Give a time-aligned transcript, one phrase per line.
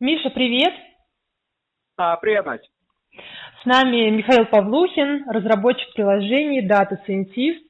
[0.00, 0.72] Миша, привет!
[1.96, 2.66] А, привет, Настя.
[3.62, 7.62] С нами Михаил Павлухин, разработчик приложений, data scientist.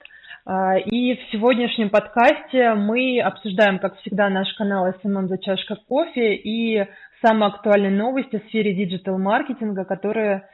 [0.86, 6.86] И в сегодняшнем подкасте мы обсуждаем, как всегда, наш канал SMM за чашкой кофе и
[7.22, 10.48] самые актуальные новости в сфере digital-маркетинга, которые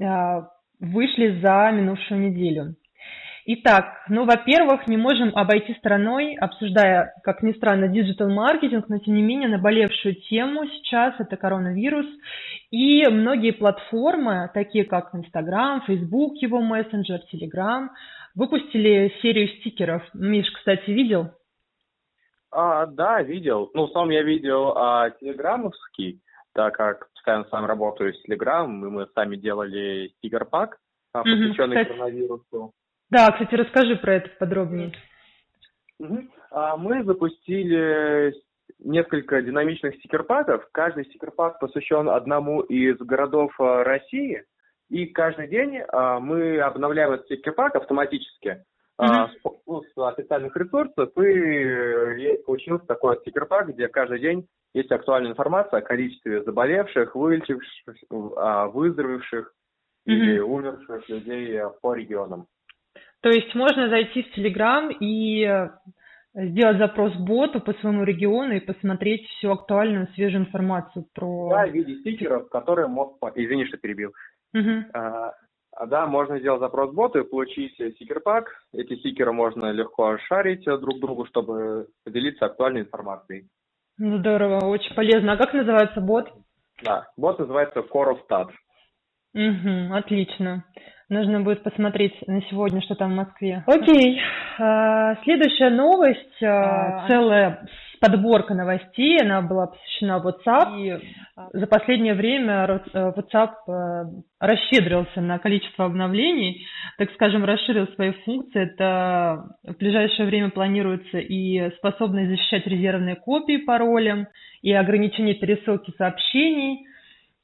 [0.00, 0.48] а,
[0.80, 2.74] вышли за минувшую неделю.
[3.44, 9.22] Итак, ну, во-первых, не можем обойти стороной, обсуждая, как ни странно, digital-маркетинг, но тем не
[9.22, 12.06] менее наболевшую тему сейчас– это коронавирус.
[12.70, 17.88] И многие платформы, такие как Instagram, Facebook, его мессенджер, Telegram,
[18.36, 20.02] выпустили серию стикеров.
[20.14, 21.32] Миш, кстати, видел?
[22.52, 23.70] А, да, видел.
[23.74, 26.20] Ну, сам я видел а, телеграммовский,
[26.54, 30.78] так как постоянно сам работаю с Telegram, и мы сами делали стикер-пак,
[31.12, 32.72] а, посвященный mm-hmm, коронавирусу.
[33.12, 34.90] Да, кстати, расскажи про это подробнее.
[36.50, 38.32] А, мы запустили
[38.78, 40.66] несколько динамичных стикерпаков.
[40.72, 44.42] Каждый стикерпак посвящен одному из городов а, России.
[44.88, 48.64] И каждый день а, мы обновляем этот стикерпак автоматически
[48.98, 49.28] mm-hmm.
[49.94, 51.10] с, официальных ресурсов.
[51.18, 59.52] И получился такой стикерпак, где каждый день есть актуальная информация о количестве заболевших, вылечивших, выздоровевших
[60.08, 60.12] mm-hmm.
[60.14, 62.46] или умерших людей по регионам.
[63.22, 65.68] То есть можно зайти в Телеграм и э,
[66.34, 71.50] сделать запрос боту по своему региону и посмотреть всю актуальную, свежую информацию про...
[71.50, 73.18] Да, в виде стикеров, которые мог...
[73.36, 74.12] Извини, что перебил.
[74.52, 74.70] Угу.
[74.94, 75.34] А,
[75.86, 78.50] да, можно сделать запрос боту и получить стикер-пак.
[78.72, 83.46] Эти стикеры можно легко шарить друг другу, чтобы поделиться актуальной информацией.
[83.98, 85.34] Ну, здорово, очень полезно.
[85.34, 86.28] А как называется бот?
[86.82, 88.50] Да, бот называется Core of Stats.
[89.34, 90.64] Угу, отлично.
[91.12, 93.62] Нужно будет посмотреть на сегодня, что там в Москве.
[93.66, 94.18] Окей.
[94.58, 97.66] А, следующая новость, а, целая
[98.00, 100.80] подборка новостей, она была посвящена WhatsApp.
[100.80, 100.98] И
[101.52, 104.04] за последнее время э, WhatsApp э,
[104.40, 106.66] расщедрился на количество обновлений,
[106.96, 108.62] так скажем, расширил свои функции.
[108.62, 114.28] Это в ближайшее время планируется и способность защищать резервные копии паролем,
[114.62, 116.86] и ограничение пересылки сообщений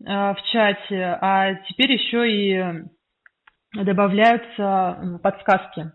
[0.01, 2.89] э, в чате, а теперь еще и
[3.75, 5.93] добавляются подсказки.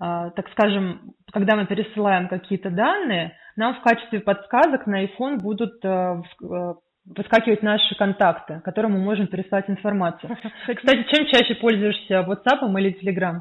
[0.00, 5.84] А, так скажем, когда мы пересылаем какие-то данные, нам в качестве подсказок на iPhone будут
[5.84, 10.34] э, э, выскакивать наши контакты, которым мы можем переслать информацию.
[10.66, 13.40] Кстати, чем чаще пользуешься WhatsApp или Telegram?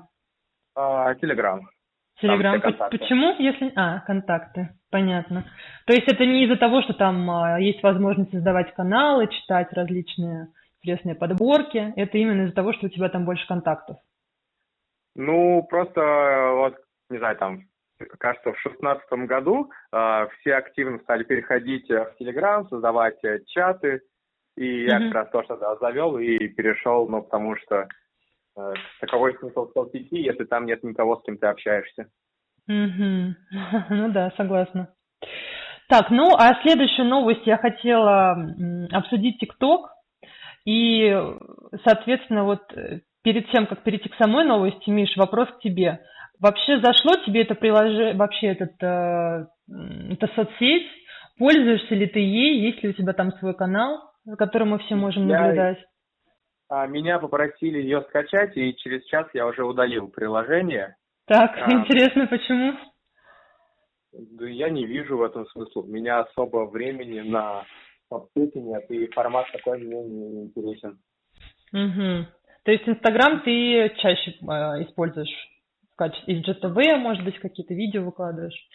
[0.75, 1.61] Telegram.
[2.21, 2.89] Telegram.
[2.89, 3.71] Почему, если...
[3.77, 4.69] А, контакты.
[4.91, 5.45] Понятно.
[5.85, 10.47] То есть это не из-за того, что там а, есть возможность создавать каналы, читать различные
[10.81, 11.93] интересные подборки.
[11.95, 13.97] Это именно из-за того, что у тебя там больше контактов.
[15.15, 16.75] Ну, просто вот,
[17.09, 17.63] не знаю, там,
[18.19, 24.01] кажется, в шестнадцатом году э, все активно стали переходить в Телеграм, создавать э, чаты.
[24.55, 24.89] И mm-hmm.
[24.89, 27.87] я как раз тоже тогда завел и перешел, ну, потому что
[28.57, 32.09] э, таковой смысл в соцсети, если там нет никого, с кем ты общаешься.
[32.69, 33.35] Угу.
[33.89, 34.93] Ну да, согласна.
[35.89, 38.37] Так, ну а следующую новость я хотела
[38.91, 39.89] обсудить ТикТок.
[40.65, 41.15] И,
[41.83, 45.99] соответственно, вот э, перед тем, как перейти к самой новости, Миш, вопрос к тебе.
[46.39, 49.45] Вообще зашло тебе это приложение, вообще этот, э,
[50.11, 50.87] эта соцсеть?
[51.37, 52.59] Пользуешься ли ты ей?
[52.67, 55.79] Есть ли у тебя там свой канал, за которым мы все можем наблюдать?
[56.69, 60.95] А, меня попросили ее скачать, и через час я уже удалил приложение.
[61.25, 62.73] Так, а, интересно, почему?
[64.39, 65.81] Я не вижу в этом смысла.
[65.81, 67.63] У меня особо времени на
[68.09, 70.99] соцсети нет, и формат такой мне не интересен.
[71.71, 72.27] Угу.
[72.63, 75.33] То есть Инстаграм ты чаще э, используешь
[75.93, 78.67] в качестве из GTV, может быть, какие-то видео выкладываешь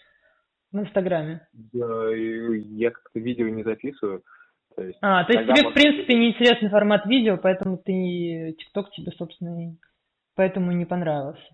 [0.73, 1.47] в Инстаграме?
[1.73, 4.23] Я, я как-то видео не записываю.
[4.77, 8.91] То есть, а, то есть тебе, в принципе, не интересный формат видео, поэтому ты ТикТок
[8.91, 9.77] тебе, собственно,
[10.35, 11.47] поэтому не понравился.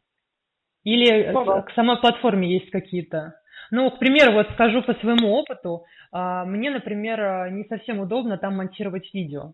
[0.85, 1.63] Или ну, да.
[1.63, 3.40] к самой платформе есть какие-то
[3.71, 8.57] ну, к примеру, вот скажу по своему опыту, а, мне, например, не совсем удобно там
[8.57, 9.53] монтировать видео.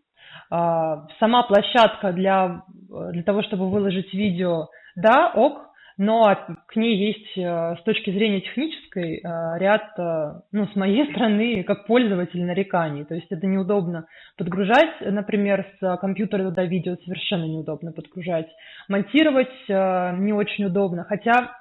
[0.50, 5.66] А, сама площадка для, для того, чтобы выложить видео, да, ок,
[5.98, 6.36] но
[6.66, 11.64] к ней есть э, с точки зрения технической э, ряд, э, ну, с моей стороны,
[11.64, 13.04] как пользователь, нареканий.
[13.04, 14.06] То есть это неудобно
[14.36, 18.48] подгружать, например, с компьютера туда видео совершенно неудобно подгружать.
[18.88, 21.52] Монтировать не очень удобно, хотя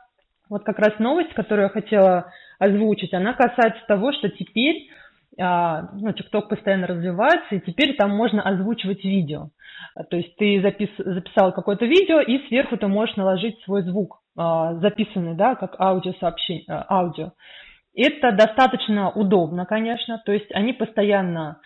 [0.50, 4.88] вот как раз новость, которую я хотела озвучить, она касается того, что теперь
[5.40, 9.50] а, ну, TikTok постоянно развивается, и теперь там можно озвучивать видео.
[10.10, 14.76] То есть ты запис, записал какое-то видео, и сверху ты можешь наложить свой звук, а,
[14.76, 17.32] записанный, да, как аудиосообщение, а, аудио.
[17.94, 21.60] Это достаточно удобно, конечно, то есть они постоянно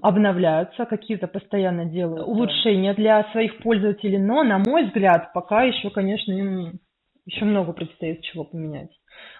[0.00, 6.32] обновляются, какие-то постоянно делают улучшения для своих пользователей, но, на мой взгляд, пока еще, конечно,
[6.32, 6.80] им
[7.26, 8.90] еще много предстоит чего поменять.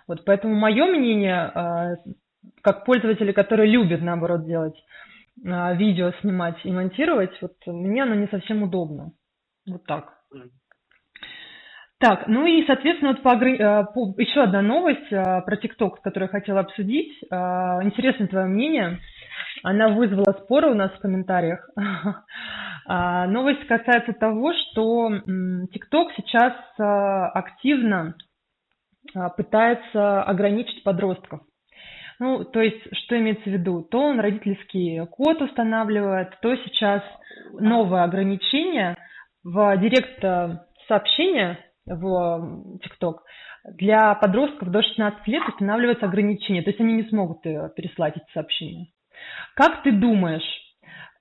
[0.06, 1.96] Вот поэтому мое мнение, а,
[2.62, 4.76] как пользователи, которые любят, наоборот, делать
[5.44, 9.12] а, видео, снимать и монтировать, вот мне оно не совсем удобно.
[9.66, 10.14] Вот так.
[11.98, 16.38] Так, ну и, соответственно, вот по, а, по, еще одна новость про ТикТок, которую я
[16.38, 17.18] хотела обсудить.
[17.22, 19.00] Интересно твое мнение.
[19.62, 21.68] Она вызвала споры у нас в комментариях.
[22.86, 28.14] Новость касается того, что TikTok сейчас активно
[29.36, 31.40] пытается ограничить подростков.
[32.18, 33.82] Ну, то есть, что имеется в виду?
[33.82, 37.02] То он родительский код устанавливает, то сейчас
[37.52, 38.96] новое ограничение
[39.44, 40.20] в директ
[40.88, 43.16] сообщения в TikTok
[43.74, 48.32] для подростков до 16 лет устанавливается ограничение, то есть они не смогут э, переслать эти
[48.32, 48.88] сообщения.
[49.54, 50.44] Как ты думаешь,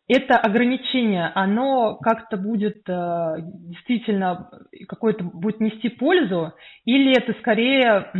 [0.07, 4.51] это ограничение, оно как-то будет э, действительно
[4.87, 6.53] какой-то будет нести пользу,
[6.83, 8.11] или это скорее,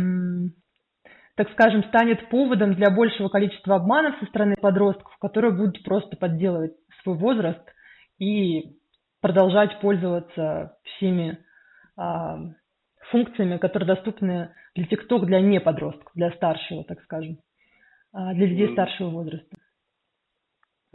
[1.36, 6.72] так скажем, станет поводом для большего количества обманов со стороны подростков, которые будут просто подделывать
[7.02, 7.62] свой возраст
[8.18, 8.76] и
[9.20, 11.38] продолжать пользоваться всеми
[11.96, 12.02] э,
[13.10, 17.38] функциями, которые доступны для TikTok для не подростков, для старшего, так скажем,
[18.12, 19.56] э, для людей старшего возраста.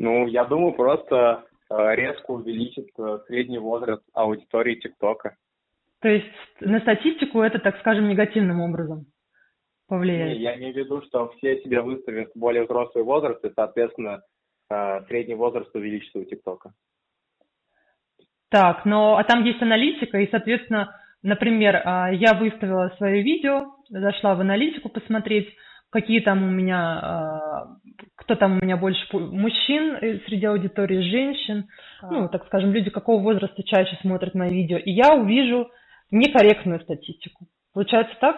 [0.02, 5.38] Ну, я думаю, просто э, резко увеличит э, средний возраст аудитории ТикТока.
[6.00, 6.26] То есть
[6.60, 9.06] на статистику это, так скажем, негативным образом
[9.88, 10.38] повлияет?
[10.38, 14.24] Не, я имею в виду, что все себе выставят более взрослый возраст, и, соответственно,
[14.72, 16.72] э, средний возраст увеличится у ТикТока.
[18.50, 21.76] Так, но а там есть аналитика, и, соответственно, например,
[22.14, 25.56] я выставила свое видео, зашла в аналитику посмотреть,
[25.92, 27.78] какие там у меня, а,
[28.16, 31.68] кто там у меня больше мужчин среди аудитории, женщин,
[32.02, 35.70] ну, так скажем, люди какого возраста чаще смотрят мои видео, и я увижу
[36.10, 37.46] некорректную статистику.
[37.74, 38.38] Получается так?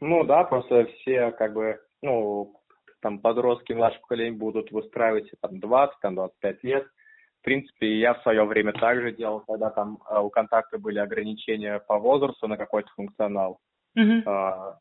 [0.00, 2.54] Ну да, просто все как бы, ну,
[3.00, 6.86] там подростки младшего поколения будут выстраивать там 20, там 25 лет.
[7.40, 11.78] В принципе, я в свое время также делал, когда там а, у контакта были ограничения
[11.86, 13.58] по возрасту на какой-то функционал.
[13.96, 14.76] Uh-huh.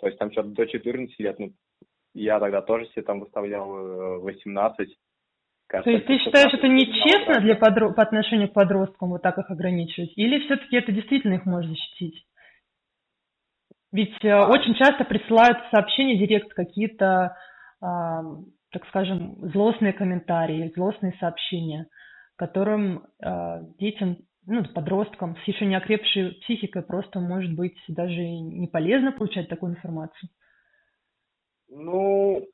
[0.00, 1.52] То есть там что-то до 14 лет, ну,
[2.14, 4.88] я тогда тоже себе там выставлял 18.
[4.88, 4.92] Э,
[5.70, 7.92] Кажется, То есть ты считаешь, это нечестно для подро...
[7.92, 10.12] по отношению к подросткам вот так их ограничивать?
[10.16, 12.26] Или все-таки это действительно их может защитить?
[13.92, 14.48] Ведь э, а...
[14.48, 17.36] очень часто присылают сообщения директ какие-то,
[17.80, 17.86] э,
[18.72, 21.86] так скажем, злостные комментарии, злостные сообщения,
[22.34, 24.16] которым э, детям
[24.50, 29.72] ну, подросткам с еще не окрепшей психикой просто, может быть, даже не полезно получать такую
[29.72, 30.28] информацию?
[31.68, 32.44] Ну,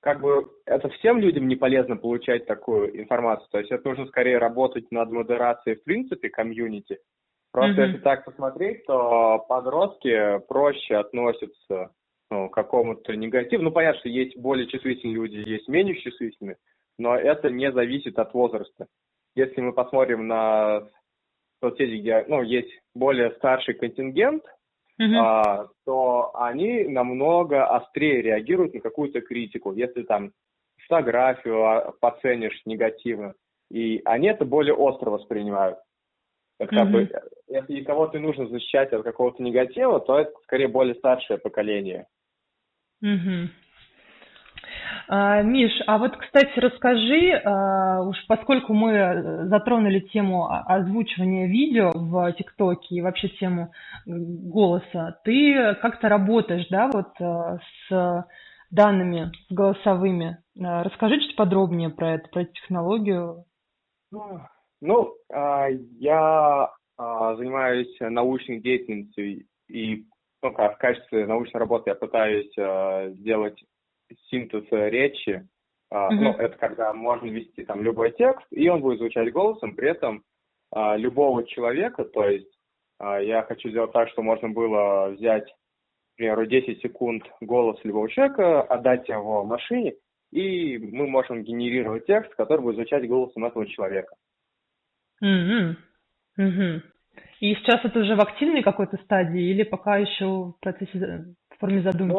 [0.00, 3.48] как бы это всем людям не полезно получать такую информацию.
[3.50, 6.98] То есть это нужно скорее работать над модерацией в принципе комьюнити.
[7.52, 7.86] Просто mm-hmm.
[7.86, 11.90] если так посмотреть, то подростки проще относятся
[12.30, 13.62] ну, к какому-то негативу.
[13.62, 16.58] Ну, понятно, что есть более чувствительные люди, есть менее чувствительные,
[16.98, 18.88] но это не зависит от возраста
[19.36, 20.88] если мы посмотрим на
[21.60, 24.42] соцсети, где ну, есть более старший контингент,
[25.00, 25.16] uh-huh.
[25.16, 29.72] а, то они намного острее реагируют на какую-то критику.
[29.72, 30.32] Если там
[30.88, 33.34] фотографию а, поценишь негативно,
[33.70, 35.78] и они это более остро воспринимают.
[36.58, 36.90] Это uh-huh.
[36.90, 37.10] бы,
[37.48, 42.06] если кого-то нужно защищать от какого-то негатива, то это скорее более старшее поколение.
[43.04, 43.48] Uh-huh.
[45.08, 52.32] А, Миш, а вот, кстати, расскажи, а, уж поскольку мы затронули тему озвучивания видео в
[52.32, 53.72] ТикТоке и вообще тему
[54.04, 58.26] голоса, ты как-то работаешь, да, вот а, с
[58.70, 60.38] данными голосовыми.
[60.58, 63.44] Расскажи чуть подробнее про это, про эту технологию.
[64.80, 70.04] Ну, я занимаюсь научной деятельностью и
[70.42, 72.52] ну, в качестве научной работы я пытаюсь
[73.18, 73.62] сделать
[74.28, 75.46] синтез речи.
[75.92, 76.10] Mm-hmm.
[76.10, 80.24] Ну, это когда можно ввести там любой текст, и он будет звучать голосом, при этом
[80.72, 82.50] а, любого человека, то есть
[82.98, 88.08] а, я хочу сделать так, что можно было взять, к примеру, 10 секунд голос любого
[88.08, 89.94] человека, отдать его машине,
[90.32, 94.16] и мы можем генерировать текст, который будет звучать голосом этого человека.
[95.22, 95.76] Mm-hmm.
[96.40, 96.80] Mm-hmm.
[97.40, 101.82] И сейчас это уже в активной какой-то стадии или пока еще в процессе, в форме
[101.82, 102.14] задумки?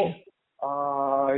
[0.62, 1.36] Ну, а,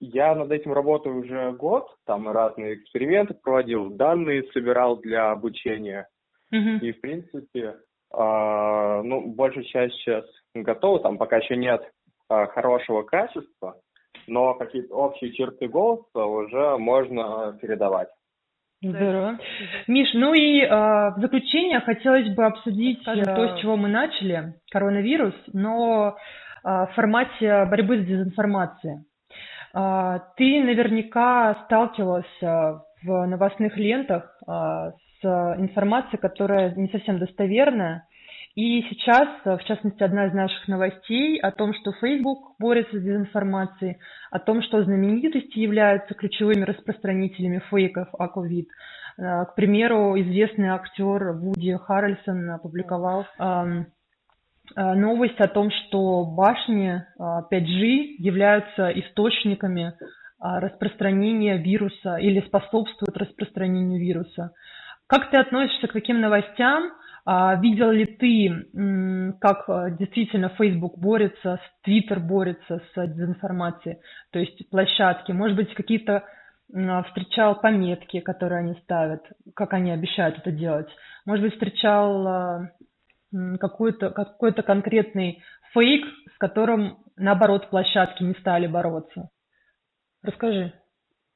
[0.00, 6.08] я над этим работаю уже год, там разные эксперименты проводил, данные собирал для обучения.
[6.54, 6.78] Mm-hmm.
[6.80, 7.76] И, в принципе,
[8.14, 10.24] э, ну, большая часть сейчас
[10.54, 11.82] готова, там пока еще нет
[12.30, 13.80] э, хорошего качества,
[14.26, 18.08] но какие-то общие черты голоса уже можно передавать.
[18.80, 19.38] Здорово.
[19.88, 24.54] Миш, ну и э, в заключение хотелось бы обсудить Скажем, то, с чего мы начали,
[24.70, 26.16] коронавирус, но
[26.64, 28.98] э, в формате борьбы с дезинформацией.
[29.74, 35.24] Э, ты наверняка сталкивался в новостных лентах э, с
[35.58, 38.06] информацией, которая не совсем достоверная,
[38.54, 43.98] и сейчас, в частности, одна из наших новостей о том, что Facebook борется с дезинформацией,
[44.32, 48.66] о том, что знаменитости являются ключевыми распространителями фейков о COVID.
[49.16, 53.26] К примеру, известный актер Вуди Харрельсон опубликовал
[54.76, 59.94] новость о том, что башни 5G являются источниками
[60.40, 64.52] распространения вируса или способствуют распространению вируса.
[65.08, 66.92] Как ты относишься к таким новостям?
[67.30, 73.98] А, видел ли ты, как а, действительно Facebook борется, Twitter борется с дезинформацией,
[74.32, 75.32] то есть площадки?
[75.32, 76.24] Может быть, какие-то
[76.74, 79.22] а, встречал пометки, которые они ставят,
[79.54, 80.88] как они обещают это делать?
[81.26, 82.70] Может быть, встречал
[83.32, 85.42] какой-то какой конкретный
[85.72, 89.28] фейк, с которым, наоборот, площадки не стали бороться?
[90.22, 90.72] Расскажи.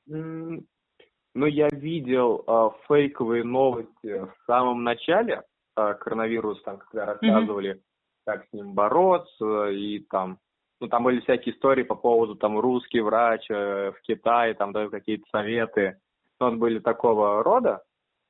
[0.07, 5.43] Ну, я видел э, фейковые новости в самом начале,
[5.77, 7.83] э, коронавирус, там, когда рассказывали, mm-hmm.
[8.27, 10.39] как с ним бороться, и там,
[10.81, 14.91] ну, там были всякие истории по поводу, там, русский врач э, в Китае, там дают
[14.91, 15.97] какие-то советы,
[16.39, 17.83] вот были такого рода,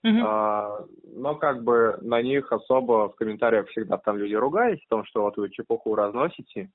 [0.08, 0.84] э,
[1.16, 5.22] но как бы на них особо в комментариях всегда там люди ругались, о том, что
[5.22, 6.70] вот вы чепуху разносите,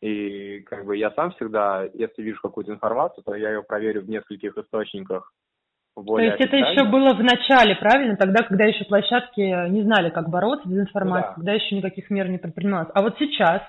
[0.00, 4.08] и как бы я сам всегда, если вижу какую-то информацию, то я ее проверю в
[4.08, 5.32] нескольких источниках,
[5.96, 8.16] более То есть это еще было в начале, правильно?
[8.16, 11.34] Тогда, когда еще площадки не знали, как бороться с информацией, да.
[11.34, 12.88] когда еще никаких мер не предпринималось.
[12.94, 13.62] А вот сейчас,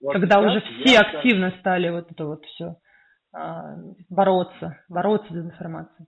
[0.00, 2.76] вот когда сейчас уже все активно стали вот это вот все
[3.34, 3.74] а,
[4.08, 6.06] бороться, бороться с информацией.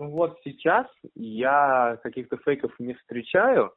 [0.00, 3.74] Ну вот сейчас я каких-то фейков не встречаю,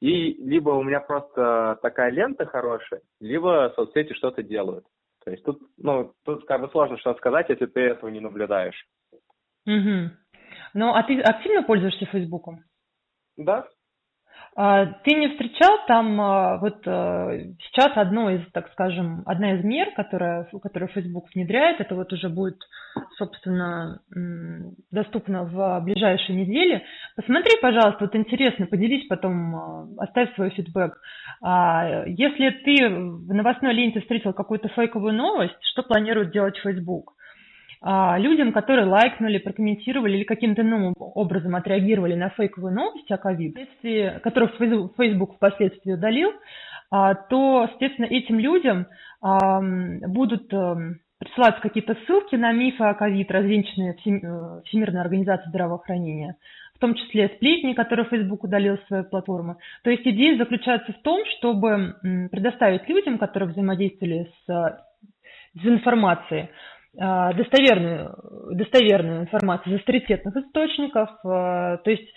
[0.00, 4.86] и либо у меня просто такая лента хорошая, либо соцсети что-то делают.
[5.22, 8.86] То есть тут, ну, тут как бы сложно что сказать, если ты этого не наблюдаешь.
[9.66, 10.16] Угу.
[10.72, 12.64] Ну, а ты активно пользуешься Фейсбуком?
[13.36, 13.68] Да.
[14.58, 19.62] А, ты не встречал там а, вот а, сейчас одно из, так скажем, одна из
[19.62, 22.56] мер, которая, которую Facebook внедряет, это вот уже будет,
[23.18, 24.00] собственно,
[24.90, 26.82] доступно в ближайшие недели.
[27.16, 30.98] Посмотри, пожалуйста, вот интересно, поделись потом, оставь свой фидбэк.
[32.06, 37.15] Если ты в новостной ленте встретил какую-то фейковую новость, что планирует делать Facebook?
[37.82, 43.56] А, людям, которые лайкнули, прокомментировали или каким-то иным образом отреагировали на фейковые новости о ковид,
[44.22, 44.56] которых
[44.96, 46.32] Facebook впоследствии удалил,
[46.90, 48.86] а, то, соответственно, этим людям
[49.20, 56.36] будут эм, присылаться какие-то ссылки на мифы о ковид, развенчанные э, Всемирной организацией здравоохранения,
[56.74, 59.56] в том числе сплетни, которые Facebook удалил с своей платформы.
[59.82, 61.96] То есть идея заключается в том, чтобы
[62.30, 64.78] предоставить людям, которые взаимодействовали с э,
[65.54, 66.48] дезинформацией, а,
[66.96, 68.14] достоверную,
[68.52, 71.10] достоверную информацию из авторитетных источников.
[71.24, 72.08] А, то есть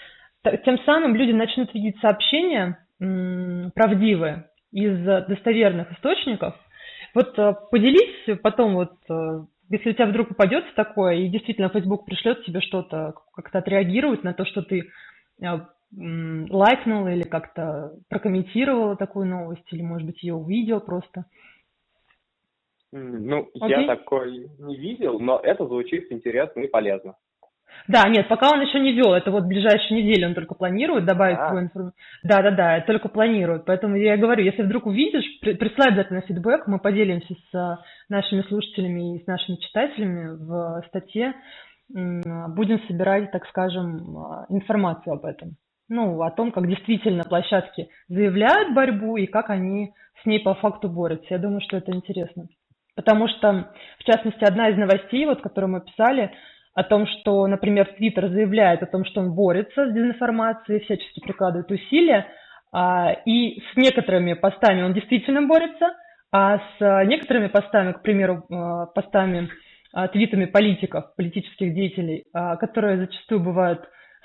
[0.63, 6.55] тем самым люди начнут видеть сообщения правдивые из достоверных источников.
[7.13, 8.93] Вот а, поделись потом, вот,
[9.69, 14.33] если у тебя вдруг попадется такое, и действительно Facebook пришлет тебе что-то, как-то отреагирует на
[14.33, 14.89] то, что ты
[15.91, 21.25] лайкнул или как-то прокомментировала такую новость, или, может быть, ее увидел просто–
[22.91, 23.69] ну, okay.
[23.69, 27.15] я такой не видел, но это звучит интересно и полезно.
[27.87, 31.05] Да, нет, пока он еще не вел, это вот в ближайшие недели он только планирует
[31.05, 31.49] добавить а.
[31.49, 31.93] свою информацию.
[32.23, 33.65] Да, да, да, только планирует.
[33.65, 37.79] Поэтому я говорю, если вдруг увидишь, присылай обязательно фидбэк, мы поделимся с а,
[38.09, 41.33] нашими слушателями и с нашими читателями в статье.
[41.89, 45.55] Будем собирать, так скажем, а, информацию об этом.
[45.87, 50.89] Ну, о том, как действительно площадки заявляют борьбу и как они с ней по факту
[50.89, 51.33] борются.
[51.33, 52.47] Я думаю, что это интересно.
[52.99, 56.31] Потому что, в частности, одна из новостей, вот, которую мы писали,
[56.73, 61.71] о том, что, например, Твиттер заявляет о том, что он борется с дезинформацией, всячески прикладывает
[61.71, 62.27] усилия,
[62.73, 65.93] а, и с некоторыми постами он действительно борется,
[66.33, 69.47] а с некоторыми постами, к примеру, а, постами,
[69.93, 73.79] а, твитами политиков, политических деятелей, которые зачастую бывают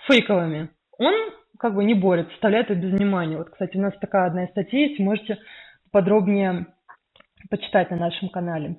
[0.09, 1.15] фейковыми, он
[1.61, 3.37] как бы не борется, оставляет их без внимания.
[3.37, 5.39] Вот, кстати, у нас такая одна из статей есть, можете
[5.93, 6.67] подробнее
[7.51, 8.77] почитать на нашем канале.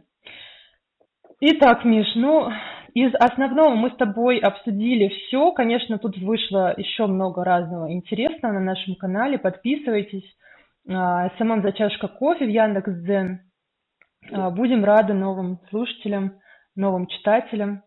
[1.40, 2.50] Итак, Миш, ну,
[2.94, 5.52] из основного мы с тобой обсудили все.
[5.52, 9.38] Конечно, тут вышло еще много разного интересного на нашем канале.
[9.38, 10.26] Подписывайтесь.
[10.90, 13.42] А, SMM за чашка кофе в Яндекс.Дзен.
[14.32, 16.40] А, будем рады новым слушателям
[16.76, 17.84] новым читателям.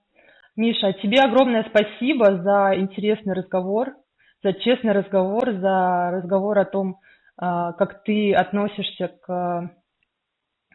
[0.57, 3.95] Миша, тебе огромное спасибо за интересный разговор,
[4.43, 6.97] за честный разговор, за разговор о том,
[7.37, 9.71] а, как ты относишься к а,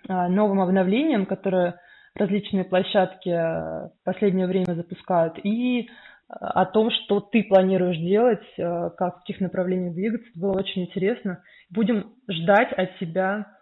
[0.07, 1.79] новым обновлениям, которые
[2.15, 5.89] различные площадки в последнее время запускают, и
[6.27, 10.29] о том, что ты планируешь делать, как в каких направлениях двигаться.
[10.35, 11.43] Было очень интересно.
[11.69, 13.57] Будем ждать от тебя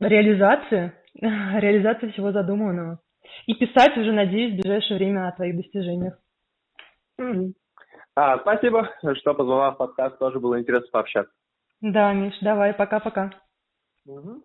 [0.00, 2.98] реализации, реализации всего задуманного.
[3.46, 6.18] И писать уже, надеюсь, в ближайшее время о твоих достижениях.
[8.16, 11.32] А, спасибо, что позвала в подкаст, тоже было интересно пообщаться.
[11.80, 13.30] Да, Миш, давай, пока-пока.
[14.06, 14.42] Угу.